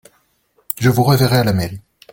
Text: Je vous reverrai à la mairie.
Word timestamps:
Je 0.79 0.89
vous 0.89 1.03
reverrai 1.03 1.37
à 1.37 1.43
la 1.43 1.53
mairie. 1.53 1.79